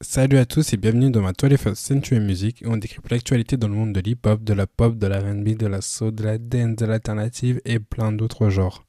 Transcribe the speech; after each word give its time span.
Salut 0.00 0.38
à 0.38 0.46
tous 0.46 0.72
et 0.72 0.76
bienvenue 0.76 1.10
dans 1.10 1.22
ma 1.22 1.32
21st 1.32 1.74
Century 1.74 2.20
Music 2.20 2.62
où 2.64 2.70
on 2.70 2.76
décrypte 2.76 3.10
l'actualité 3.10 3.56
dans 3.56 3.66
le 3.66 3.74
monde 3.74 3.92
de 3.92 3.98
l'hip-hop, 3.98 4.44
de 4.44 4.52
la 4.52 4.68
pop, 4.68 4.96
de 4.96 5.08
la 5.08 5.18
R&B, 5.18 5.56
de 5.56 5.66
la 5.66 5.80
soul, 5.80 6.14
de 6.14 6.22
la 6.22 6.38
dance, 6.38 6.76
de 6.76 6.86
l'alternative 6.86 7.60
et 7.64 7.80
plein 7.80 8.12
d'autres 8.12 8.48
genres. 8.48 8.84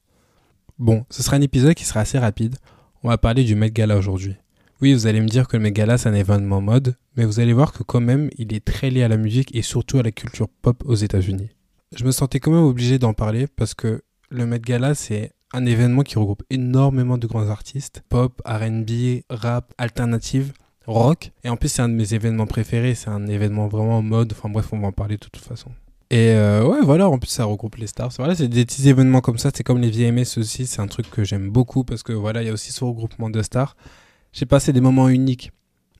Bon, 0.77 1.07
ce 1.09 1.23
sera 1.23 1.37
un 1.37 1.41
épisode 1.41 1.73
qui 1.73 1.83
sera 1.83 2.01
assez 2.01 2.19
rapide. 2.19 2.57
On 3.01 3.09
va 3.09 3.17
parler 3.17 3.43
du 3.43 3.55
Met 3.55 3.71
Gala 3.71 3.97
aujourd'hui. 3.97 4.35
Oui, 4.81 4.93
vous 4.93 5.07
allez 5.07 5.19
me 5.19 5.27
dire 5.27 5.47
que 5.47 5.57
le 5.57 5.63
Met 5.63 5.71
Gala 5.71 5.97
c'est 5.97 6.09
un 6.09 6.13
événement 6.13 6.61
mode, 6.61 6.95
mais 7.17 7.25
vous 7.25 7.39
allez 7.39 7.53
voir 7.53 7.73
que 7.73 7.81
quand 7.81 8.01
même 8.01 8.29
il 8.37 8.53
est 8.53 8.63
très 8.63 8.91
lié 8.91 9.01
à 9.01 9.07
la 9.07 9.17
musique 9.17 9.55
et 9.55 9.63
surtout 9.63 9.97
à 9.97 10.03
la 10.03 10.11
culture 10.11 10.47
pop 10.61 10.83
aux 10.85 10.93
États-Unis. 10.93 11.49
Je 11.95 12.05
me 12.05 12.11
sentais 12.11 12.39
quand 12.39 12.51
même 12.51 12.61
obligé 12.61 12.99
d'en 12.99 13.15
parler 13.15 13.47
parce 13.47 13.73
que 13.73 14.03
le 14.29 14.45
Met 14.45 14.59
Gala 14.59 14.93
c'est 14.93 15.31
un 15.53 15.65
événement 15.65 16.03
qui 16.03 16.19
regroupe 16.19 16.43
énormément 16.51 17.17
de 17.17 17.25
grands 17.25 17.49
artistes, 17.49 18.03
pop, 18.09 18.39
R&B, 18.45 19.23
rap, 19.31 19.73
alternative 19.79 20.53
rock. 20.89 21.31
Et 21.43 21.49
en 21.49 21.57
plus, 21.57 21.69
c'est 21.69 21.81
un 21.81 21.89
de 21.89 21.93
mes 21.93 22.13
événements 22.13 22.47
préférés. 22.47 22.95
C'est 22.95 23.09
un 23.09 23.27
événement 23.27 23.67
vraiment 23.67 23.97
en 23.97 24.01
mode. 24.01 24.33
Enfin 24.33 24.49
bref, 24.49 24.67
on 24.71 24.79
va 24.79 24.87
en 24.87 24.91
parler 24.91 25.15
de 25.15 25.21
toute 25.21 25.37
façon. 25.37 25.71
Et 26.11 26.31
euh, 26.31 26.65
ouais, 26.65 26.79
voilà, 26.81 27.07
en 27.07 27.19
plus, 27.19 27.29
ça 27.29 27.45
regroupe 27.45 27.75
les 27.75 27.87
stars. 27.87 28.11
Voilà, 28.17 28.35
c'est 28.35 28.47
des 28.47 28.65
petits 28.65 28.89
événements 28.89 29.21
comme 29.21 29.37
ça. 29.37 29.51
C'est 29.53 29.63
comme 29.63 29.79
les 29.79 29.91
VMS 29.91 30.37
aussi. 30.37 30.65
C'est 30.65 30.81
un 30.81 30.87
truc 30.87 31.09
que 31.09 31.23
j'aime 31.23 31.49
beaucoup 31.49 31.83
parce 31.83 32.03
que 32.03 32.13
voilà, 32.13 32.41
il 32.41 32.47
y 32.47 32.49
a 32.49 32.53
aussi 32.53 32.71
ce 32.71 32.83
regroupement 32.83 33.29
de 33.29 33.41
stars. 33.41 33.75
J'ai 34.33 34.45
passé 34.45 34.73
des 34.73 34.81
moments 34.81 35.09
uniques. 35.09 35.51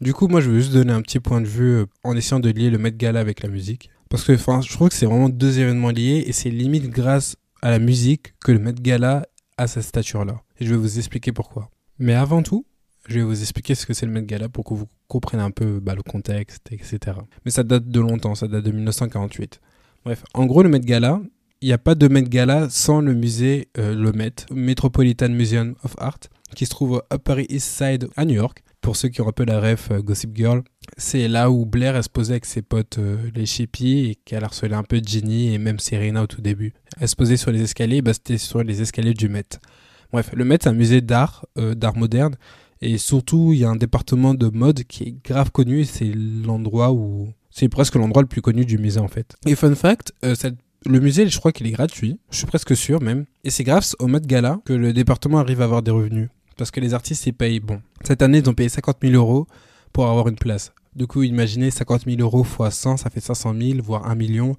Du 0.02 0.14
coup, 0.14 0.28
moi, 0.28 0.42
je 0.42 0.50
veux 0.50 0.60
juste 0.60 0.74
donner 0.74 0.94
un 0.94 1.02
petit 1.02 1.20
point 1.20 1.42
de 1.42 1.48
vue 1.48 1.72
euh, 1.72 1.86
en 2.04 2.16
essayant 2.16 2.40
de 2.40 2.50
lier 2.50 2.70
le 2.70 2.78
Met 2.78 2.94
Gala 2.94 3.20
avec 3.20 3.44
la 3.44 3.50
musique. 3.50 3.90
Parce 4.10 4.24
que 4.24 4.36
je 4.36 4.74
trouve 4.74 4.90
que 4.90 4.96
c'est 4.96 5.06
vraiment 5.06 5.30
deux 5.30 5.60
événements 5.60 5.92
liés 5.92 6.24
et 6.26 6.32
c'est 6.32 6.50
limite 6.50 6.90
grâce 6.90 7.36
à 7.62 7.70
la 7.70 7.78
musique 7.78 8.34
que 8.44 8.52
le 8.52 8.58
Met 8.58 8.74
Gala 8.74 9.28
a 9.58 9.68
cette 9.68 9.84
stature-là. 9.84 10.42
Et 10.60 10.66
je 10.66 10.72
vais 10.72 10.78
vous 10.78 10.98
expliquer 10.98 11.32
pourquoi. 11.32 11.70
Mais 12.00 12.16
avant 12.16 12.42
tout, 12.42 12.66
je 13.08 13.16
vais 13.16 13.24
vous 13.24 13.42
expliquer 13.42 13.76
ce 13.76 13.86
que 13.86 13.94
c'est 13.94 14.06
le 14.06 14.12
Met 14.12 14.24
Gala 14.24 14.50
pour 14.50 14.64
que 14.64 14.74
vous 14.74 14.88
compreniez 15.08 15.44
un 15.44 15.52
peu 15.52 15.80
bah, 15.80 15.96
le 15.96 16.04
contexte, 16.04 16.72
etc. 16.72 17.18
Mais 17.46 17.52
ça 17.52 17.64
date 17.64 17.88
de 17.88 18.00
longtemps, 18.00 18.36
ça 18.36 18.48
date 18.48 18.64
de 18.64 18.72
1948. 18.72 19.60
Bref, 20.06 20.24
en 20.34 20.46
gros, 20.46 20.64
le 20.64 20.70
Met 20.70 20.80
Gala, 20.80 21.22
il 21.62 21.68
n'y 21.68 21.74
a 21.74 21.78
pas 21.78 21.96
de 21.96 22.08
Met 22.08 22.24
Gala 22.24 22.70
sans 22.70 23.02
le 23.02 23.14
musée 23.14 23.68
euh, 23.78 23.94
le 23.94 24.14
Met, 24.14 24.46
Metropolitan 24.52 25.30
Museum 25.30 25.76
of 25.84 25.96
Art, 25.98 26.20
qui 26.56 26.66
se 26.66 26.70
trouve 26.70 26.92
au 26.92 27.02
Upper 27.14 27.46
East 27.50 27.68
Side 27.68 28.08
à 28.16 28.26
New 28.26 28.36
York. 28.36 28.64
Pour 28.82 28.96
ceux 28.96 29.10
qui 29.10 29.20
ont 29.20 29.28
un 29.28 29.34
peu 29.34 29.44
la 29.44 29.60
ref 29.60 29.92
euh, 29.92 30.02
Gossip 30.02 30.34
Girl, 30.36 30.64
c'est 30.96 31.28
là 31.28 31.52
où 31.52 31.66
Blair 31.66 31.98
est 31.98 32.10
posait 32.10 32.34
avec 32.34 32.46
ses 32.46 32.62
potes 32.62 32.98
euh, 32.98 33.18
les 33.36 33.46
Chippy 33.46 34.10
et 34.10 34.16
qu'elle 34.16 34.46
harcelait 34.46 34.76
un 34.76 34.84
peu 34.84 35.02
Ginny 35.04 35.54
et 35.54 35.58
même 35.58 35.80
Serena 35.80 36.24
au 36.24 36.28
tout 36.28 36.42
début. 36.42 36.74
Elle 36.98 37.10
se 37.10 37.18
posait 37.18 37.36
sur 37.36 37.52
les 37.52 37.62
escaliers, 37.62 38.02
bah, 38.02 38.14
c'était 38.14 38.38
sur 38.38 38.64
les 38.64 38.82
escaliers 38.82 39.14
du 39.14 39.28
Met. 39.28 39.44
Bref, 40.14 40.32
le 40.34 40.46
Met, 40.46 40.60
c'est 40.62 40.70
un 40.70 40.74
musée 40.74 41.02
d'art, 41.02 41.46
d'art 41.56 41.98
moderne, 41.98 42.36
et 42.82 42.98
surtout, 42.98 43.52
il 43.54 43.60
y 43.60 43.66
a 43.66 43.70
un 43.70 43.76
département 43.76 44.34
de 44.34 44.48
mode 44.48 44.84
qui 44.84 45.04
est 45.04 45.16
grave 45.24 45.52
connu. 45.52 45.84
C'est 45.84 46.12
l'endroit 46.14 46.92
où. 46.92 47.30
C'est 47.52 47.68
presque 47.68 47.96
l'endroit 47.96 48.22
le 48.22 48.28
plus 48.28 48.42
connu 48.42 48.64
du 48.64 48.78
musée 48.78 49.00
en 49.00 49.08
fait. 49.08 49.36
Et 49.46 49.56
fun 49.56 49.74
fact, 49.76 50.14
euh, 50.24 50.36
le 50.86 51.00
musée, 51.00 51.28
je 51.28 51.38
crois 51.38 51.52
qu'il 51.52 51.68
est 51.68 51.72
gratuit. 51.72 52.20
Je 52.30 52.38
suis 52.38 52.46
presque 52.46 52.76
sûr 52.76 53.02
même. 53.02 53.26
Et 53.44 53.50
c'est 53.50 53.64
grâce 53.64 53.96
au 54.00 54.08
Met 54.08 54.22
Gala 54.22 54.60
que 54.66 54.74
le 54.74 54.94
département 54.94 55.40
arrive 55.40 55.62
à 55.62 55.66
avoir 55.66 55.82
des 55.82 55.92
revenus. 55.92 56.30
Parce 56.58 56.72
que 56.72 56.80
les 56.80 56.94
artistes, 56.94 57.26
ils 57.26 57.34
payent. 57.34 57.60
Bon, 57.60 57.82
cette 58.04 58.22
année, 58.22 58.38
ils 58.38 58.50
ont 58.50 58.54
payé 58.54 58.70
50 58.70 58.98
000 59.02 59.14
euros 59.16 59.48
pour 59.92 60.08
avoir 60.08 60.28
une 60.28 60.36
place. 60.36 60.72
Du 60.96 61.08
coup, 61.08 61.24
imaginez 61.24 61.72
50 61.72 62.06
000 62.06 62.22
euros 62.22 62.46
x 62.46 62.76
100, 62.76 62.98
ça 62.98 63.10
fait 63.10 63.20
500 63.20 63.56
000, 63.60 63.80
voire 63.82 64.10
1 64.10 64.16
million 64.16 64.56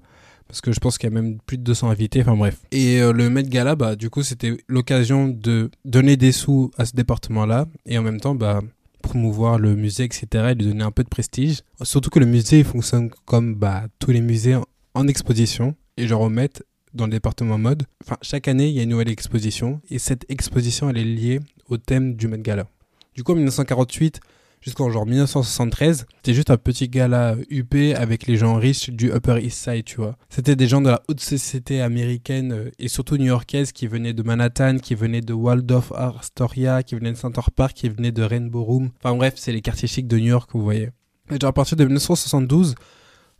parce 0.51 0.59
que 0.59 0.73
je 0.73 0.81
pense 0.81 0.97
qu'il 0.97 1.09
y 1.09 1.13
a 1.13 1.15
même 1.15 1.37
plus 1.45 1.57
de 1.57 1.63
200 1.63 1.89
invités, 1.89 2.19
enfin 2.19 2.35
bref. 2.35 2.57
Et 2.73 3.01
euh, 3.01 3.13
le 3.13 3.29
Met 3.29 3.43
Gala, 3.43 3.77
bah, 3.77 3.95
du 3.95 4.09
coup, 4.09 4.21
c'était 4.21 4.57
l'occasion 4.67 5.29
de 5.29 5.71
donner 5.85 6.17
des 6.17 6.33
sous 6.33 6.71
à 6.77 6.83
ce 6.83 6.93
département-là, 6.93 7.67
et 7.85 7.97
en 7.97 8.01
même 8.01 8.19
temps, 8.19 8.35
bah, 8.35 8.59
promouvoir 9.01 9.57
le 9.59 9.77
musée, 9.77 10.03
etc., 10.03 10.27
et 10.51 10.55
lui 10.55 10.65
donner 10.65 10.83
un 10.83 10.91
peu 10.91 11.05
de 11.05 11.07
prestige. 11.07 11.61
Surtout 11.83 12.09
que 12.09 12.19
le 12.19 12.25
musée 12.25 12.65
fonctionne 12.65 13.11
comme 13.23 13.55
bah, 13.55 13.85
tous 13.99 14.11
les 14.11 14.19
musées 14.19 14.57
en, 14.93 15.07
exposition, 15.07 15.73
et 15.95 16.05
je 16.05 16.13
remets 16.13 16.49
dans 16.93 17.05
le 17.05 17.11
département 17.11 17.57
mode. 17.57 17.83
Enfin, 18.03 18.17
chaque 18.21 18.49
année, 18.49 18.67
il 18.67 18.75
y 18.75 18.81
a 18.81 18.83
une 18.83 18.89
nouvelle 18.89 19.09
exposition, 19.09 19.79
et 19.89 19.99
cette 19.99 20.25
exposition, 20.27 20.89
elle 20.89 20.97
est 20.97 21.05
liée 21.05 21.39
au 21.69 21.77
thème 21.77 22.15
du 22.15 22.27
Met 22.27 22.39
Gala. 22.39 22.67
Du 23.15 23.23
coup, 23.23 23.31
en 23.31 23.35
1948, 23.35 24.19
jusqu'en 24.61 24.89
genre 24.89 25.05
1973, 25.05 26.05
c'était 26.17 26.33
juste 26.33 26.51
un 26.51 26.57
petit 26.57 26.87
gala 26.87 27.35
UP 27.49 27.75
avec 27.95 28.27
les 28.27 28.37
gens 28.37 28.55
riches 28.55 28.89
du 28.89 29.11
Upper 29.11 29.39
East 29.41 29.63
Side, 29.63 29.83
tu 29.85 29.97
vois. 29.97 30.15
C'était 30.29 30.55
des 30.55 30.67
gens 30.67 30.81
de 30.81 30.89
la 30.89 31.01
haute 31.09 31.19
société 31.19 31.81
américaine 31.81 32.53
euh, 32.53 32.71
et 32.79 32.87
surtout 32.87 33.17
new-yorkaise 33.17 33.71
qui 33.71 33.87
venaient 33.87 34.13
de 34.13 34.23
Manhattan, 34.23 34.77
qui 34.77 34.95
venaient 34.95 35.21
de 35.21 35.33
Waldorf 35.33 35.91
Astoria, 35.93 36.83
qui 36.83 36.95
venaient 36.95 37.11
de 37.11 37.17
Center 37.17 37.41
Park, 37.55 37.73
qui 37.73 37.89
venaient 37.89 38.11
de 38.11 38.23
Rainbow 38.23 38.63
Room. 38.63 38.91
Enfin 39.03 39.15
bref, 39.15 39.33
c'est 39.37 39.51
les 39.51 39.61
quartiers 39.61 39.87
chics 39.87 40.07
de 40.07 40.17
New 40.17 40.27
York, 40.27 40.49
vous 40.53 40.63
voyez. 40.63 40.89
Et 41.31 41.39
genre 41.39 41.49
à 41.49 41.53
partir 41.53 41.77
de 41.77 41.83
1972, 41.83 42.75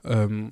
euh, 0.08 0.48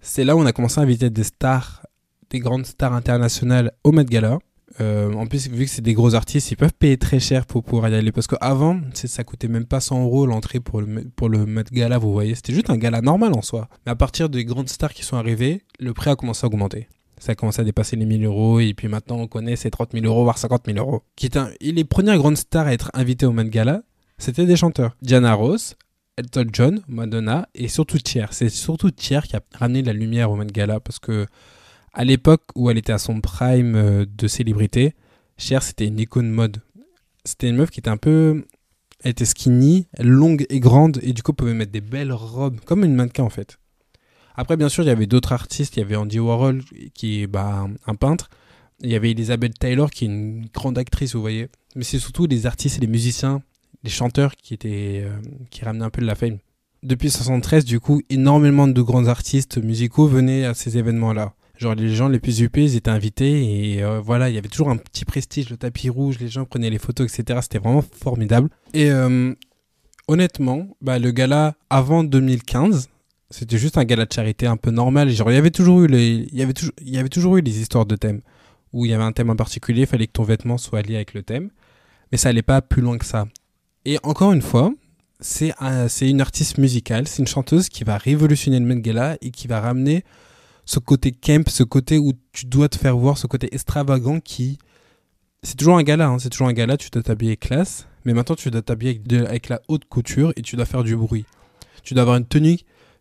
c'est 0.00 0.24
là 0.24 0.34
où 0.34 0.40
on 0.40 0.46
a 0.46 0.52
commencé 0.52 0.80
à 0.80 0.82
inviter 0.82 1.10
des 1.10 1.24
stars, 1.24 1.86
des 2.30 2.40
grandes 2.40 2.66
stars 2.66 2.94
internationales 2.94 3.72
au 3.84 3.92
Met 3.92 4.04
Gala. 4.04 4.38
Euh, 4.80 5.12
en 5.14 5.26
plus, 5.26 5.48
vu 5.48 5.64
que 5.64 5.70
c'est 5.70 5.82
des 5.82 5.94
gros 5.94 6.14
artistes, 6.14 6.50
ils 6.50 6.56
peuvent 6.56 6.72
payer 6.72 6.96
très 6.96 7.18
cher 7.18 7.46
pour 7.46 7.64
pouvoir 7.64 7.90
y 7.90 7.94
aller. 7.94 8.12
Parce 8.12 8.26
qu'avant, 8.26 8.80
ça 8.94 9.24
coûtait 9.24 9.48
même 9.48 9.66
pas 9.66 9.80
100 9.80 10.04
euros 10.04 10.26
l'entrée 10.26 10.60
pour 10.60 10.80
le, 10.80 11.04
pour 11.16 11.28
le 11.28 11.44
Gala, 11.72 11.98
vous 11.98 12.12
voyez. 12.12 12.34
C'était 12.34 12.52
juste 12.52 12.70
un 12.70 12.76
gala 12.76 13.00
normal 13.00 13.32
en 13.34 13.42
soi. 13.42 13.68
Mais 13.84 13.92
à 13.92 13.96
partir 13.96 14.28
des 14.28 14.44
grandes 14.44 14.68
stars 14.68 14.92
qui 14.92 15.04
sont 15.04 15.16
arrivées, 15.16 15.62
le 15.78 15.92
prix 15.92 16.10
a 16.10 16.16
commencé 16.16 16.44
à 16.44 16.46
augmenter. 16.46 16.88
Ça 17.18 17.32
a 17.32 17.34
commencé 17.34 17.60
à 17.60 17.64
dépasser 17.64 17.96
les 17.96 18.06
1000 18.06 18.24
euros. 18.24 18.60
Et 18.60 18.72
puis 18.74 18.88
maintenant, 18.88 19.16
on 19.16 19.26
connaît 19.26 19.56
ces 19.56 19.70
30 19.70 19.92
000 19.92 20.06
euros, 20.06 20.22
voire 20.22 20.38
50 20.38 20.66
000 20.66 20.78
euros. 20.78 21.02
Qui 21.16 21.26
est 21.26 21.36
un... 21.36 21.50
Les 21.60 21.84
premières 21.84 22.16
grandes 22.16 22.38
stars 22.38 22.66
à 22.66 22.72
être 22.72 22.90
invitées 22.94 23.26
au 23.26 23.32
Met 23.32 23.48
Gala, 23.48 23.82
c'était 24.18 24.46
des 24.46 24.56
chanteurs. 24.56 24.96
Diana 25.02 25.34
Ross, 25.34 25.76
Elton 26.16 26.46
John, 26.52 26.80
Madonna 26.88 27.48
et 27.54 27.68
surtout 27.68 27.98
Cher. 28.06 28.32
C'est 28.32 28.48
surtout 28.50 28.90
Cher 28.98 29.26
qui 29.26 29.36
a 29.36 29.40
ramené 29.54 29.82
la 29.82 29.92
lumière 29.92 30.30
au 30.30 30.36
Met 30.36 30.46
Gala 30.46 30.80
parce 30.80 30.98
que 30.98 31.26
à 31.92 32.04
l'époque 32.04 32.42
où 32.54 32.70
elle 32.70 32.78
était 32.78 32.92
à 32.92 32.98
son 32.98 33.20
prime 33.20 33.74
euh, 33.74 34.06
de 34.06 34.28
célébrité, 34.28 34.94
Cher, 35.40 35.62
c'était 35.62 35.86
une 35.86 35.98
icône 35.98 36.28
mode. 36.28 36.58
C'était 37.24 37.48
une 37.48 37.56
meuf 37.56 37.70
qui 37.70 37.80
était 37.80 37.88
un 37.88 37.96
peu. 37.96 38.44
Elle 39.02 39.12
était 39.12 39.24
skinny, 39.24 39.86
longue 39.98 40.44
et 40.50 40.60
grande, 40.60 41.00
et 41.02 41.14
du 41.14 41.22
coup, 41.22 41.32
pouvait 41.32 41.54
mettre 41.54 41.72
des 41.72 41.80
belles 41.80 42.12
robes, 42.12 42.60
comme 42.66 42.84
une 42.84 42.94
mannequin 42.94 43.24
en 43.24 43.30
fait. 43.30 43.58
Après, 44.36 44.58
bien 44.58 44.68
sûr, 44.68 44.84
il 44.84 44.88
y 44.88 44.90
avait 44.90 45.06
d'autres 45.06 45.32
artistes. 45.32 45.76
Il 45.76 45.80
y 45.80 45.82
avait 45.82 45.96
Andy 45.96 46.18
Warhol, 46.18 46.62
qui 46.92 47.22
est 47.22 47.26
bah, 47.26 47.66
un 47.86 47.94
peintre. 47.94 48.28
Il 48.82 48.90
y 48.90 48.94
avait 48.94 49.12
Elizabeth 49.12 49.58
Taylor, 49.58 49.90
qui 49.90 50.04
est 50.04 50.08
une 50.08 50.44
grande 50.52 50.76
actrice, 50.76 51.14
vous 51.14 51.22
voyez. 51.22 51.48
Mais 51.74 51.84
c'est 51.84 51.98
surtout 51.98 52.26
les 52.26 52.44
artistes 52.44 52.76
et 52.76 52.80
les 52.82 52.86
musiciens, 52.86 53.42
les 53.82 53.90
chanteurs 53.90 54.36
qui, 54.36 54.52
étaient, 54.52 55.02
euh, 55.06 55.16
qui 55.50 55.64
ramenaient 55.64 55.86
un 55.86 55.90
peu 55.90 56.02
de 56.02 56.06
la 56.06 56.16
fame. 56.16 56.36
Depuis 56.82 57.06
1973, 57.06 57.64
du 57.64 57.80
coup, 57.80 58.02
énormément 58.10 58.68
de 58.68 58.82
grands 58.82 59.06
artistes 59.06 59.56
musicaux 59.56 60.06
venaient 60.06 60.44
à 60.44 60.52
ces 60.52 60.76
événements-là. 60.76 61.32
Genre 61.60 61.74
les 61.74 61.94
gens 61.94 62.08
les 62.08 62.20
plus 62.20 62.40
UP, 62.40 62.56
ils 62.56 62.74
étaient 62.74 62.90
invités 62.90 63.74
et 63.74 63.82
euh, 63.82 64.00
voilà, 64.00 64.30
il 64.30 64.34
y 64.34 64.38
avait 64.38 64.48
toujours 64.48 64.70
un 64.70 64.78
petit 64.78 65.04
prestige, 65.04 65.50
le 65.50 65.58
tapis 65.58 65.90
rouge, 65.90 66.16
les 66.18 66.28
gens 66.28 66.46
prenaient 66.46 66.70
les 66.70 66.78
photos, 66.78 67.12
etc. 67.12 67.40
C'était 67.42 67.58
vraiment 67.58 67.82
formidable. 67.82 68.48
Et 68.72 68.90
euh, 68.90 69.34
honnêtement, 70.08 70.68
bah, 70.80 70.98
le 70.98 71.10
gala 71.10 71.54
avant 71.68 72.02
2015, 72.02 72.88
c'était 73.28 73.58
juste 73.58 73.76
un 73.76 73.84
gala 73.84 74.06
de 74.06 74.12
charité 74.12 74.46
un 74.46 74.56
peu 74.56 74.70
normal. 74.70 75.10
Genre 75.10 75.30
il 75.30 75.34
y 75.34 75.36
avait 75.36 75.50
toujours 75.50 75.82
eu 75.82 75.86
les, 75.86 76.26
il 76.32 76.38
y 76.38 76.40
avait 76.40 76.54
toujours, 76.54 76.72
il 76.80 76.94
y 76.94 76.96
avait 76.96 77.10
toujours 77.10 77.36
eu 77.36 77.42
les 77.42 77.60
histoires 77.60 77.84
de 77.84 77.94
thèmes 77.94 78.22
où 78.72 78.86
il 78.86 78.90
y 78.90 78.94
avait 78.94 79.04
un 79.04 79.12
thème 79.12 79.28
en 79.28 79.36
particulier, 79.36 79.82
il 79.82 79.86
fallait 79.86 80.06
que 80.06 80.12
ton 80.12 80.22
vêtement 80.22 80.56
soit 80.56 80.80
lié 80.80 80.94
avec 80.94 81.12
le 81.12 81.22
thème, 81.22 81.50
mais 82.10 82.16
ça 82.16 82.30
allait 82.30 82.40
pas 82.40 82.62
plus 82.62 82.80
loin 82.80 82.96
que 82.96 83.04
ça. 83.04 83.26
Et 83.84 83.98
encore 84.02 84.32
une 84.32 84.40
fois, 84.40 84.72
c'est 85.18 85.52
c'est 85.88 86.08
une 86.08 86.22
artiste 86.22 86.56
musicale, 86.56 87.06
c'est 87.06 87.18
une 87.18 87.28
chanteuse 87.28 87.68
qui 87.68 87.84
va 87.84 87.98
révolutionner 87.98 88.58
le 88.58 88.64
Met 88.64 88.80
Gala 88.80 89.18
et 89.20 89.30
qui 89.30 89.46
va 89.46 89.60
ramener 89.60 90.04
ce 90.70 90.78
côté 90.78 91.10
camp, 91.10 91.48
ce 91.48 91.64
côté 91.64 91.98
où 91.98 92.12
tu 92.30 92.46
dois 92.46 92.68
te 92.68 92.78
faire 92.78 92.96
voir, 92.96 93.18
ce 93.18 93.26
côté 93.26 93.52
extravagant 93.52 94.20
qui. 94.20 94.56
C'est 95.42 95.56
toujours 95.56 95.76
un 95.76 95.82
gala, 95.82 96.06
hein, 96.06 96.18
c'est 96.20 96.30
toujours 96.30 96.46
un 96.46 96.52
gala, 96.52 96.76
tu 96.76 96.90
dois 96.90 97.02
t'habiller 97.02 97.36
classe, 97.36 97.88
mais 98.04 98.14
maintenant 98.14 98.36
tu 98.36 98.52
dois 98.52 98.62
t'habiller 98.62 99.00
avec, 99.04 99.28
avec, 99.28 99.48
la 99.48 99.60
haute 99.66 99.86
couture 99.86 100.32
et 100.36 100.42
tu 100.42 100.54
dois 100.54 100.66
faire 100.66 100.84
du 100.84 100.94
bruit. 100.94 101.24
Tu 101.82 101.94
dois 101.94 102.02
avoir 102.02 102.18
une 102.18 102.26
tenue 102.26 102.58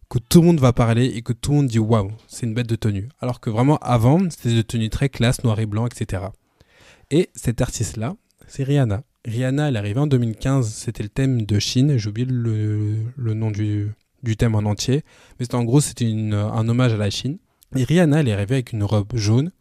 que 0.10 0.18
tout 0.18 0.42
le 0.42 0.48
monde 0.48 0.60
va 0.60 0.74
parler 0.74 1.06
et 1.06 1.22
que 1.22 1.32
tout 1.32 1.52
le 1.52 1.58
monde 1.58 1.68
dit 1.68 1.78
waouh, 1.78 2.12
c'est 2.28 2.48
une 2.48 2.56
bête 2.56 2.68
de 2.68 2.76
tenue. 2.76 3.08
Alors 3.20 3.40
que 3.40 3.52
vraiment 3.52 3.78
avant, 3.84 4.20
c'était 4.32 4.56
des 4.56 4.64
tenues 4.64 4.90
très 4.90 5.10
classe, 5.10 5.44
noir 5.44 5.60
et 5.60 5.68
blanc, 5.68 5.86
etc. 5.86 6.24
Et 7.12 7.30
cet 7.36 7.62
artiste-là, 7.62 8.16
c'est 8.48 8.64
Rihanna. 8.64 9.04
Rihanna, 9.26 9.68
elle 9.68 9.76
est 9.76 9.80
arrivée 9.80 10.00
en 10.00 10.08
2015, 10.08 10.74
c'était 10.74 11.04
le 11.04 11.10
thème 11.10 11.44
de 11.44 11.60
Chine, 11.60 11.98
j'ai 11.98 12.10
oublié 12.10 12.26
le, 12.28 13.34
nom 13.36 13.52
du, 13.52 13.92
du 14.24 14.38
thème 14.38 14.56
en 14.56 14.60
entier, 14.60 15.04
mais 15.40 15.54
en 15.54 15.64
gros 15.64 15.82
c'était 15.82 16.08
un 16.08 16.68
hommage 16.68 16.94
à 16.94 16.98
la 16.98 17.12
Chine. 17.12 17.38
Et 17.76 17.84
Rihanna, 17.84 18.22
elle 18.22 18.28
est 18.28 18.34
arrivée 18.34 18.56
avec 18.56 18.74
une 18.74 18.84
robe 18.84 19.16
jaune, 19.16 19.52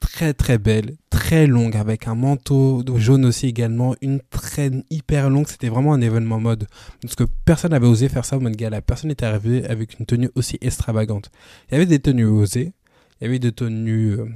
très 0.00 0.34
très 0.34 0.58
belle, 0.58 0.96
très 1.10 1.46
longue, 1.46 1.76
avec 1.76 2.06
un 2.06 2.14
manteau 2.14 2.84
jaune 2.96 3.24
aussi 3.24 3.46
également, 3.46 3.96
une 4.00 4.20
traîne 4.30 4.84
hyper 4.90 5.30
longue. 5.30 5.48
C'était 5.48 5.68
vraiment 5.68 5.94
un 5.94 6.00
événement 6.00 6.38
mode. 6.38 6.66
Parce 7.02 7.16
que 7.16 7.24
personne 7.44 7.72
n'avait 7.72 7.86
osé 7.86 8.08
faire 8.08 8.24
ça 8.24 8.36
au 8.36 8.40
Met 8.40 8.52
Gala. 8.52 8.82
Personne 8.82 9.08
n'était 9.08 9.26
arrivé 9.26 9.64
avec 9.66 9.98
une 9.98 10.06
tenue 10.06 10.30
aussi 10.36 10.58
extravagante. 10.60 11.30
Il 11.68 11.72
y 11.72 11.76
avait 11.76 11.86
des 11.86 11.98
tenues 11.98 12.26
osées, 12.26 12.72
il 13.20 13.24
y 13.24 13.26
avait 13.28 13.38
des 13.38 13.52
tenues 13.52 14.12
euh, 14.12 14.26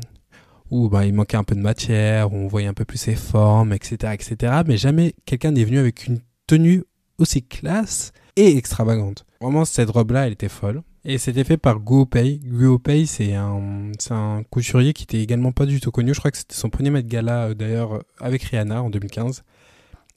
où 0.71 0.89
bah, 0.89 1.07
il 1.07 1.15
manquait 1.15 1.37
un 1.37 1.45
peu 1.45 1.55
de 1.55 1.61
matière, 1.61 2.33
où 2.33 2.37
on 2.37 2.49
voyait 2.49 2.69
un 2.69 2.75
peu 2.75 2.85
plus 2.85 2.99
ses 2.99 3.15
formes, 3.15 3.73
etc. 3.73 4.13
etc. 4.15 4.63
mais 4.67 4.77
jamais 4.77 5.15
quelqu'un 5.25 5.53
n'est 5.53 5.65
venu 5.65 5.79
avec 5.79 6.07
une 6.07 6.21
tenue 6.47 6.83
aussi 7.19 7.43
classe 7.43 8.13
et 8.37 8.57
extravagante. 8.57 9.25
Vraiment, 9.41 9.65
cette 9.65 9.91
robe-là, 9.91 10.27
elle 10.27 10.33
était 10.33 10.49
folle. 10.49 10.83
Et 11.11 11.17
c'était 11.17 11.43
fait 11.43 11.57
par 11.57 11.81
Guo 11.81 12.05
Pei. 12.05 12.39
Guo 12.45 12.79
Pei, 12.79 13.07
c'est 13.07 13.35
un, 13.35 13.93
un 14.11 14.43
couturier 14.51 14.93
qui 14.93 15.05
était 15.05 15.23
également 15.23 15.53
pas 15.53 15.65
du 15.65 15.81
tout 15.81 15.91
connu. 15.91 16.13
Je 16.13 16.19
crois 16.19 16.31
que 16.31 16.37
c'était 16.37 16.55
son 16.55 16.69
premier 16.69 16.91
Met 16.91 17.03
Gala, 17.03 17.47
euh, 17.47 17.55
d'ailleurs, 17.55 18.05
avec 18.21 18.43
Rihanna 18.43 18.83
en 18.83 18.91
2015. 18.91 19.43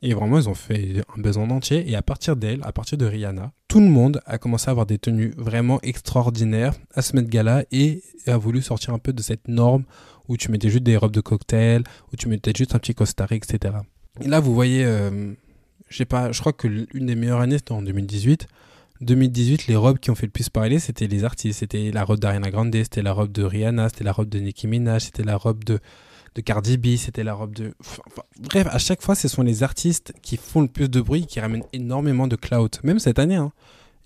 Et 0.02 0.14
vraiment, 0.14 0.38
ils 0.38 0.50
ont 0.50 0.54
fait 0.54 1.02
un 1.16 1.22
besoin 1.22 1.50
entier. 1.50 1.90
Et 1.90 1.96
à 1.96 2.02
partir 2.02 2.36
d'elle, 2.36 2.60
à 2.64 2.74
partir 2.74 2.98
de 2.98 3.06
Rihanna, 3.06 3.54
tout 3.70 3.80
le 3.80 3.88
monde 3.88 4.20
a 4.26 4.38
commencé 4.38 4.68
à 4.68 4.72
avoir 4.72 4.86
des 4.86 4.98
tenues 4.98 5.34
vraiment 5.38 5.80
extraordinaires 5.82 6.74
à 6.94 7.02
ce 7.02 7.16
Met 7.16 7.24
Gala 7.24 7.64
et 7.72 8.04
a 8.28 8.36
voulu 8.36 8.62
sortir 8.62 8.94
un 8.94 9.00
peu 9.00 9.14
de 9.14 9.22
cette 9.22 9.48
norme 9.48 9.86
où 10.28 10.36
tu 10.36 10.52
mettais 10.52 10.70
juste 10.70 10.84
des 10.84 10.98
robes 10.98 11.14
de 11.14 11.22
cocktail, 11.22 11.84
où 12.12 12.18
tu 12.18 12.28
mettais 12.28 12.52
juste 12.54 12.76
un 12.76 12.80
petit 12.80 12.96
costard, 12.96 13.32
etc. 13.32 13.76
Et 14.20 14.28
là, 14.28 14.42
vous 14.42 14.54
voyez, 14.54 14.84
euh, 14.84 15.36
pas, 16.10 16.34
je 16.34 16.40
crois 16.42 16.52
que 16.52 16.68
l'une 16.68 17.06
des 17.06 17.16
meilleures 17.16 17.40
années 17.40 17.60
c'était 17.60 17.72
en 17.72 17.82
2018. 17.82 18.46
2018, 19.02 19.68
les 19.68 19.76
robes 19.76 20.00
qui 20.00 20.12
ont 20.12 20.16
fait 20.16 20.28
le 20.28 20.32
plus 20.32 20.50
parler, 20.50 20.80
c'était 20.80 21.08
les 21.08 21.24
artistes. 21.24 21.60
C'était 21.60 21.92
la 21.92 22.04
robe 22.04 22.20
d'Ariana 22.20 22.52
Grande, 22.52 22.74
c'était 22.74 23.02
la 23.02 23.14
robe 23.14 23.32
de 23.32 23.44
Rihanna, 23.44 23.90
c'était 23.90 24.04
la 24.04 24.12
robe 24.12 24.30
de 24.30 24.40
Nicki 24.40 24.68
Minaj, 24.68 25.04
c'était 25.06 25.24
la 25.24 25.38
robe 25.38 25.64
de, 25.64 25.80
de 26.36 26.42
Cardi 26.42 26.78
B, 26.78 26.96
c'était 26.98 27.24
la 27.24 27.34
robe 27.34 27.56
de... 27.56 27.74
Bref, 28.40 28.68
à 28.70 28.78
chaque 28.78 29.02
fois, 29.02 29.16
ce 29.16 29.28
sont 29.28 29.42
les 29.42 29.64
artistes 29.64 30.14
qui 30.22 30.38
font 30.38 30.62
le 30.62 30.68
plus 30.68 30.90
de 30.90 31.02
bruit, 31.02 31.26
qui 31.26 31.40
ramènent 31.40 31.66
énormément 31.74 32.28
de 32.28 32.36
clout. 32.36 32.80
Même 32.84 33.00
cette 33.00 33.20
année, 33.20 33.36
hein. 33.36 33.52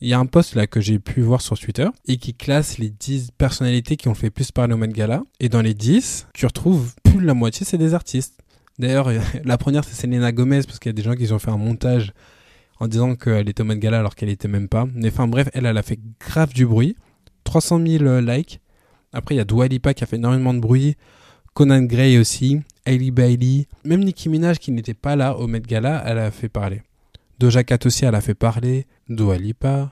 Il 0.01 0.09
y 0.09 0.13
a 0.13 0.19
un 0.19 0.25
post 0.25 0.55
là 0.55 0.67
que 0.67 0.81
j'ai 0.81 0.99
pu 0.99 1.21
voir 1.21 1.41
sur 1.41 1.57
Twitter 1.57 1.87
et 2.05 2.17
qui 2.17 2.33
classe 2.33 2.77
les 2.79 2.89
10 2.89 3.31
personnalités 3.37 3.95
qui 3.95 4.09
ont 4.09 4.13
fait 4.13 4.29
plus 4.29 4.51
parler 4.51 4.73
au 4.73 4.77
Met 4.77 4.89
Gala. 4.89 5.23
Et 5.39 5.47
dans 5.47 5.61
les 5.61 5.73
10, 5.73 6.27
tu 6.33 6.45
retrouves 6.45 6.93
plus 7.03 7.21
de 7.21 7.25
la 7.25 7.33
moitié, 7.33 7.65
c'est 7.65 7.77
des 7.77 7.93
artistes. 7.93 8.37
D'ailleurs, 8.77 9.09
la 9.45 9.57
première, 9.57 9.85
c'est 9.85 9.95
Selena 9.95 10.33
Gomez, 10.33 10.63
parce 10.63 10.79
qu'il 10.79 10.89
y 10.89 10.91
a 10.91 10.93
des 10.93 11.01
gens 11.01 11.15
qui 11.15 11.31
ont 11.31 11.39
fait 11.39 11.51
un 11.51 11.57
montage 11.57 12.13
en 12.79 12.87
disant 12.87 13.15
qu'elle 13.15 13.49
était 13.49 13.61
au 13.61 13.65
Met 13.65 13.77
Gala 13.77 13.99
alors 13.99 14.15
qu'elle 14.15 14.29
était 14.29 14.47
même 14.47 14.67
pas. 14.67 14.87
Mais 14.93 15.09
enfin 15.09 15.27
bref, 15.27 15.49
elle, 15.53 15.65
elle 15.65 15.77
a 15.77 15.83
fait 15.83 15.99
grave 16.19 16.53
du 16.53 16.65
bruit. 16.65 16.95
300 17.43 17.85
000 17.85 18.19
likes. 18.21 18.59
Après, 19.13 19.35
il 19.35 19.37
y 19.37 19.41
a 19.41 19.45
Dua 19.45 19.67
Lipa 19.67 19.93
qui 19.93 20.03
a 20.03 20.07
fait 20.07 20.17
énormément 20.17 20.53
de 20.53 20.59
bruit. 20.59 20.97
Conan 21.53 21.83
Gray 21.83 22.17
aussi. 22.17 22.59
Hailey 22.85 23.11
Bailey. 23.11 23.67
Même 23.85 24.03
Nicki 24.03 24.29
Minaj 24.29 24.59
qui 24.59 24.71
n'était 24.71 24.93
pas 24.93 25.15
là 25.15 25.37
au 25.37 25.47
Met 25.47 25.61
Gala, 25.61 26.03
elle 26.05 26.19
a 26.19 26.31
fait 26.31 26.49
parler. 26.49 26.81
Doja 27.39 27.63
Cat 27.63 27.79
aussi, 27.85 28.05
elle 28.05 28.15
a 28.15 28.21
fait 28.21 28.35
parler. 28.35 28.85
Dua 29.07 29.37
Lipa. 29.37 29.91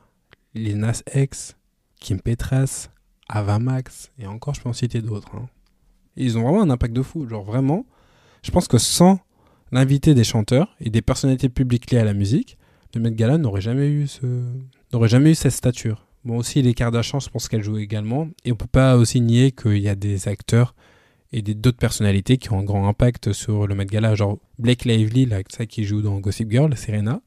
Lil 0.53 0.85
X. 1.15 1.55
Kim 1.99 2.19
Petras. 2.19 2.89
Ava 3.29 3.59
Max. 3.59 4.11
Et 4.19 4.27
encore, 4.27 4.53
je 4.53 4.61
peux 4.61 4.69
en 4.69 4.73
citer 4.73 5.01
d'autres. 5.01 5.35
Hein. 5.35 5.47
Ils 6.17 6.37
ont 6.37 6.43
vraiment 6.43 6.61
un 6.61 6.69
impact 6.69 6.93
de 6.93 7.01
fou. 7.01 7.27
Genre 7.27 7.43
vraiment, 7.43 7.85
je 8.43 8.51
pense 8.51 8.67
que 8.67 8.77
sans 8.77 9.19
l'invité 9.71 10.13
des 10.13 10.23
chanteurs 10.23 10.75
et 10.79 10.89
des 10.89 11.01
personnalités 11.01 11.49
publiques 11.49 11.91
liées 11.91 11.99
à 11.99 12.05
la 12.05 12.13
musique, 12.13 12.57
le 12.93 13.01
Met 13.01 13.11
Gala 13.11 13.37
n'aurait 13.37 13.61
jamais 13.61 13.87
eu 13.87 14.07
ce, 14.07 14.25
n'aurait 14.91 15.09
jamais 15.09 15.31
eu 15.31 15.35
cette 15.35 15.53
stature. 15.53 16.05
Bon 16.23 16.37
aussi 16.37 16.61
les 16.61 16.73
Kardashians, 16.73 17.19
je 17.19 17.29
pense 17.29 17.49
qu'elles 17.49 17.63
jouent 17.63 17.77
également, 17.79 18.27
et 18.45 18.51
on 18.51 18.55
peut 18.55 18.65
pas 18.65 18.95
aussi 18.97 19.19
nier 19.19 19.51
qu'il 19.51 19.79
y 19.79 19.89
a 19.89 19.95
des 19.95 20.27
acteurs 20.27 20.75
et 21.31 21.41
d'autres 21.41 21.77
personnalités 21.77 22.37
qui 22.37 22.53
ont 22.53 22.59
un 22.59 22.63
grand 22.63 22.87
impact 22.87 23.33
sur 23.33 23.65
le 23.65 23.73
Met 23.73 23.87
Gala, 23.87 24.13
genre 24.13 24.37
Blake 24.59 24.85
Lively, 24.85 25.25
là, 25.25 25.41
qui 25.43 25.83
joue 25.83 26.01
dans 26.01 26.19
Gossip 26.19 26.49
Girl, 26.51 26.75
Serena. 26.77 27.21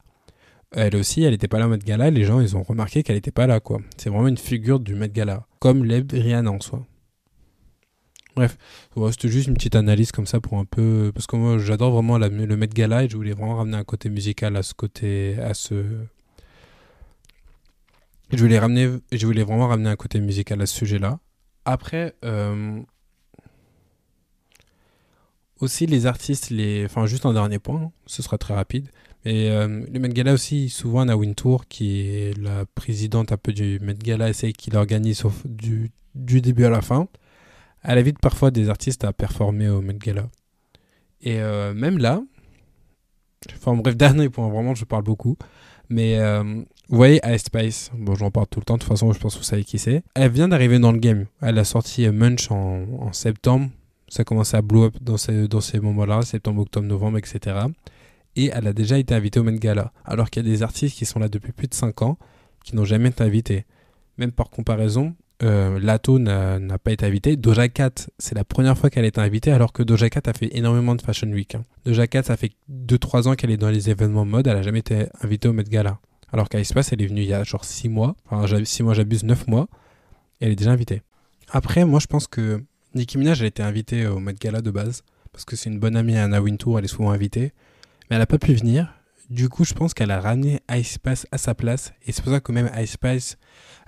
Elle 0.70 0.94
aussi, 0.94 1.22
elle 1.24 1.32
n'était 1.32 1.48
pas 1.48 1.58
là 1.58 1.66
au 1.66 1.70
Met 1.70 1.78
Gala, 1.78 2.10
les 2.10 2.24
gens 2.24 2.40
ils 2.40 2.56
ont 2.56 2.62
remarqué 2.62 3.02
qu'elle 3.02 3.16
n'était 3.16 3.32
pas 3.32 3.46
là 3.46 3.60
quoi. 3.60 3.80
C'est 3.96 4.10
vraiment 4.10 4.28
une 4.28 4.38
figure 4.38 4.80
du 4.80 4.94
Met 4.94 5.08
Gala, 5.08 5.46
comme 5.58 5.84
l'est 5.84 6.10
Rihanna 6.10 6.50
en 6.50 6.60
soi. 6.60 6.86
Bref, 8.36 8.58
c'était 9.12 9.28
juste 9.28 9.48
une 9.48 9.54
petite 9.54 9.76
analyse 9.76 10.12
comme 10.12 10.26
ça 10.26 10.40
pour 10.40 10.58
un 10.58 10.66
peu. 10.66 11.10
Parce 11.14 11.26
que 11.26 11.36
moi, 11.36 11.56
j'adore 11.56 11.92
vraiment 11.92 12.18
le 12.18 12.56
Met 12.56 12.68
Gala 12.68 13.04
et 13.04 13.08
je 13.08 13.16
voulais 13.16 13.32
vraiment 13.32 13.56
ramener 13.56 13.78
un 13.78 13.84
côté 13.84 14.10
musical 14.10 14.56
à 14.56 14.62
ce 14.62 14.74
côté. 14.74 15.36
à 15.40 15.54
ce. 15.54 15.84
Je 18.30 18.38
voulais, 18.38 18.58
ramener, 18.58 18.90
je 19.12 19.24
voulais 19.24 19.44
vraiment 19.44 19.68
ramener 19.68 19.88
un 19.88 19.96
côté 19.96 20.20
musical 20.20 20.60
à 20.60 20.66
ce 20.66 20.76
sujet-là. 20.76 21.20
Après, 21.64 22.14
euh, 22.24 22.80
aussi 25.60 25.86
les 25.86 26.06
artistes, 26.06 26.50
les, 26.50 26.84
enfin 26.86 27.06
juste 27.06 27.24
un 27.24 27.32
dernier 27.32 27.60
point, 27.60 27.92
ce 28.06 28.22
sera 28.22 28.36
très 28.36 28.54
rapide. 28.54 28.88
Mais 29.24 29.48
euh, 29.50 29.86
le 29.92 29.98
Met 30.00 30.08
Gala 30.08 30.34
aussi, 30.34 30.68
souvent 30.68 31.00
Anna 31.00 31.16
Wintour, 31.16 31.68
qui 31.68 32.00
est 32.00 32.36
la 32.36 32.66
présidente 32.66 33.32
un 33.32 33.36
peu 33.36 33.52
du 33.52 33.78
Met 33.80 33.94
Gala, 33.94 34.28
essaye 34.28 34.52
qu'il 34.52 34.76
organise 34.76 35.22
du, 35.44 35.90
du 36.16 36.40
début 36.40 36.64
à 36.64 36.70
la 36.70 36.82
fin 36.82 37.08
elle 37.86 37.98
invite 37.98 38.18
parfois 38.18 38.50
des 38.50 38.68
artistes 38.68 39.04
à 39.04 39.12
performer 39.12 39.68
au 39.68 39.80
Met 39.80 39.94
Gala. 39.94 40.28
Et 41.22 41.40
euh, 41.40 41.72
même 41.72 41.98
là, 41.98 42.20
enfin 43.54 43.74
bref, 43.74 43.96
dernier 43.96 44.28
point, 44.28 44.48
vraiment, 44.48 44.74
je 44.74 44.84
parle 44.84 45.04
beaucoup. 45.04 45.36
Mais 45.88 46.18
euh, 46.18 46.42
vous 46.42 46.96
voyez 46.96 47.20
Ice 47.26 47.44
Spice, 47.44 47.92
bon 47.96 48.16
j'en 48.16 48.32
parle 48.32 48.48
tout 48.48 48.58
le 48.58 48.64
temps, 48.64 48.74
de 48.74 48.80
toute 48.80 48.88
façon 48.88 49.12
je 49.12 49.20
pense 49.20 49.34
que 49.34 49.38
vous 49.38 49.44
savez 49.44 49.62
qui 49.62 49.78
c'est. 49.78 50.02
Elle 50.14 50.32
vient 50.32 50.48
d'arriver 50.48 50.80
dans 50.80 50.90
le 50.90 50.98
game. 50.98 51.26
Elle 51.40 51.58
a 51.60 51.64
sorti 51.64 52.08
Munch 52.08 52.50
en, 52.50 53.12
septembre. 53.12 53.70
Ça 54.08 54.22
a 54.22 54.24
commencé 54.24 54.56
à 54.56 54.62
blow 54.62 54.84
up 54.86 54.96
dans 55.00 55.16
ces, 55.16 55.46
dans 55.46 55.60
ces 55.60 55.78
moments-là, 55.78 56.22
septembre, 56.22 56.62
octobre, 56.62 56.86
novembre, 56.86 57.18
etc. 57.18 57.56
Et 58.34 58.50
elle 58.52 58.66
a 58.66 58.72
déjà 58.72 58.98
été 58.98 59.14
invitée 59.14 59.38
au 59.38 59.44
Met 59.44 59.58
Gala. 59.58 59.92
Alors 60.04 60.30
qu'il 60.30 60.44
y 60.44 60.48
a 60.48 60.52
des 60.52 60.64
artistes 60.64 60.96
qui 60.96 61.04
sont 61.04 61.20
là 61.20 61.28
depuis 61.28 61.52
plus 61.52 61.68
de 61.68 61.74
5 61.74 62.02
ans 62.02 62.18
qui 62.64 62.74
n'ont 62.74 62.84
jamais 62.84 63.10
été 63.10 63.22
invités. 63.22 63.64
Même 64.18 64.32
par 64.32 64.50
comparaison, 64.50 65.14
euh, 65.42 65.78
Lato 65.80 66.18
n'a 66.18 66.78
pas 66.78 66.92
été 66.92 67.04
invité. 67.04 67.36
Doja 67.36 67.68
Cat, 67.68 67.90
c'est 68.18 68.34
la 68.34 68.44
première 68.44 68.76
fois 68.76 68.90
qu'elle 68.90 69.04
est 69.04 69.18
invitée, 69.18 69.52
alors 69.52 69.72
que 69.72 69.82
Doja 69.82 70.08
Cat 70.08 70.22
a 70.26 70.32
fait 70.32 70.48
énormément 70.56 70.94
de 70.94 71.02
Fashion 71.02 71.28
Week. 71.28 71.54
Hein. 71.54 71.64
Doja 71.84 72.06
Cat, 72.06 72.24
ça 72.24 72.36
fait 72.36 72.52
2-3 72.70 73.28
ans 73.28 73.34
qu'elle 73.34 73.50
est 73.50 73.56
dans 73.56 73.70
les 73.70 73.90
événements 73.90 74.24
mode, 74.24 74.46
elle 74.46 74.56
a 74.56 74.62
jamais 74.62 74.80
été 74.80 75.06
invitée 75.20 75.48
au 75.48 75.52
Met 75.52 75.64
Gala. 75.64 75.98
Alors 76.32 76.48
qu'à 76.48 76.58
Espace, 76.58 76.92
elle 76.92 77.02
est 77.02 77.06
venue 77.06 77.22
il 77.22 77.28
y 77.28 77.34
a 77.34 77.44
genre 77.44 77.64
6 77.64 77.88
mois, 77.88 78.16
enfin 78.28 78.46
6 78.64 78.82
mois 78.82 78.94
j'abuse, 78.94 79.24
9 79.24 79.46
mois, 79.46 79.68
et 80.40 80.46
elle 80.46 80.52
est 80.52 80.56
déjà 80.56 80.72
invitée. 80.72 81.02
Après, 81.50 81.84
moi 81.84 82.00
je 82.00 82.06
pense 82.06 82.26
que 82.26 82.62
Nicki 82.94 83.18
Minaj, 83.18 83.42
a 83.42 83.46
été 83.46 83.62
invitée 83.62 84.06
au 84.06 84.18
Met 84.18 84.34
Gala 84.34 84.62
de 84.62 84.70
base, 84.70 85.02
parce 85.32 85.44
que 85.44 85.54
c'est 85.54 85.70
une 85.70 85.78
bonne 85.78 85.96
amie 85.96 86.16
à 86.16 86.24
Anna 86.24 86.40
Wintour, 86.40 86.78
elle 86.78 86.86
est 86.86 86.88
souvent 86.88 87.10
invitée, 87.10 87.52
mais 88.08 88.16
elle 88.16 88.18
n'a 88.18 88.26
pas 88.26 88.38
pu 88.38 88.54
venir. 88.54 88.92
Du 89.28 89.48
coup, 89.48 89.64
je 89.64 89.74
pense 89.74 89.92
qu'elle 89.92 90.10
a 90.10 90.20
ramené 90.20 90.60
Ice 90.70 90.92
Spice 90.92 91.26
à 91.32 91.38
sa 91.38 91.54
place, 91.54 91.92
et 92.06 92.12
c'est 92.12 92.22
pour 92.22 92.32
ça 92.32 92.40
que 92.40 92.52
même 92.52 92.70
Ice 92.78 92.92
Spice 92.92 93.36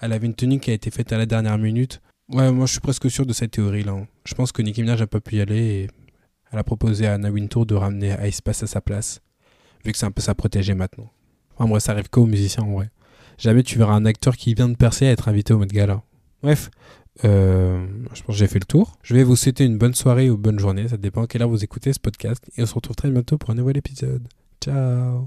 elle 0.00 0.12
avait 0.12 0.26
une 0.26 0.35
tenue 0.35 0.61
qui 0.61 0.70
a 0.70 0.75
été 0.75 0.90
faite 0.90 1.12
à 1.12 1.19
la 1.19 1.26
dernière 1.26 1.58
minute. 1.58 2.00
Ouais, 2.31 2.52
moi 2.52 2.67
je 2.67 2.73
suis 2.73 2.81
presque 2.81 3.11
sûr 3.11 3.26
de 3.26 3.32
cette 3.32 3.52
théorie-là. 3.52 4.06
Je 4.25 4.35
pense 4.35 4.52
que 4.52 4.62
Nicki 4.62 4.82
Minaj 4.82 5.00
n'a 5.00 5.06
pas 5.06 5.20
pu 5.20 5.37
y 5.37 5.40
aller 5.40 5.58
et 5.58 5.88
elle 6.52 6.58
a 6.58 6.64
proposé 6.64 7.06
à 7.06 7.14
Anna 7.14 7.31
Wintour 7.31 7.67
de 7.67 7.75
ramener 7.75 8.14
Ice 8.26 8.40
Pass 8.40 8.62
à 8.62 8.67
sa 8.67 8.81
place, 8.81 9.20
vu 9.85 9.93
que 9.93 9.99
c'est 9.99 10.06
un 10.06 10.11
peu 10.11 10.23
sa 10.23 10.35
protégée 10.35 10.75
maintenant. 10.75 11.11
Enfin 11.56 11.69
bref, 11.69 11.82
ça 11.82 11.93
arrive 11.93 12.08
qu'aux 12.11 12.26
musiciens 12.26 12.64
en 12.64 12.73
vrai. 12.73 12.90
Jamais 13.38 13.62
tu 13.62 13.79
verras 13.79 13.94
un 13.94 14.05
acteur 14.05 14.37
qui 14.37 14.55
vient 14.55 14.69
de 14.69 14.76
percer 14.76 15.07
être 15.07 15.28
invité 15.28 15.52
au 15.52 15.59
mode 15.59 15.73
gala. 15.73 16.02
Bref, 16.42 16.71
euh, 17.25 17.87
je 18.12 18.23
pense 18.23 18.37
que 18.37 18.38
j'ai 18.38 18.47
fait 18.47 18.61
le 18.61 18.66
tour. 18.66 18.99
Je 19.02 19.14
vais 19.14 19.25
vous 19.25 19.37
souhaiter 19.37 19.64
une 19.64 19.78
bonne 19.78 19.95
soirée 19.95 20.30
ou 20.30 20.37
bonne 20.37 20.59
journée, 20.59 20.88
ça 20.88 20.97
dépend 20.97 21.23
à 21.23 21.26
quelle 21.26 21.42
heure 21.42 21.49
vous 21.49 21.64
écoutez 21.64 21.92
ce 21.92 22.00
podcast, 22.00 22.45
et 22.57 22.62
on 22.62 22.66
se 22.66 22.75
retrouve 22.75 22.97
très 22.97 23.11
bientôt 23.11 23.38
pour 23.38 23.50
un 23.50 23.54
nouvel 23.54 23.76
épisode. 23.76 24.28
Ciao 24.62 25.26